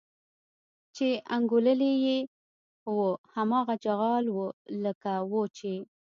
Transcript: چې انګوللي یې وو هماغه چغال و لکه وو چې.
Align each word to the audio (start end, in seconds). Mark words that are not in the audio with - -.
چې 0.95 1.07
انګوللي 1.35 1.91
یې 2.05 2.17
وو 2.93 3.09
هماغه 3.35 3.75
چغال 3.83 4.25
و 4.29 4.37
لکه 4.83 5.11
وو 5.29 5.43
چې. 5.57 5.73